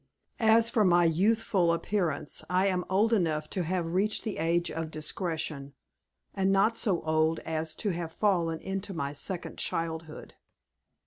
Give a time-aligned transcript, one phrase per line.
[0.39, 4.89] As for my youthful appearance, I am old enough to have reached the age of
[4.89, 5.75] discretion,
[6.33, 10.33] and not so old as to have fallen into my second childhood."